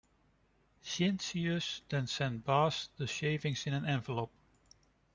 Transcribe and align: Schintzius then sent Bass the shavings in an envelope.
Schintzius 0.83 1.83
then 1.89 2.07
sent 2.07 2.43
Bass 2.43 2.89
the 2.97 3.05
shavings 3.05 3.67
in 3.67 3.73
an 3.75 3.85
envelope. 3.85 4.31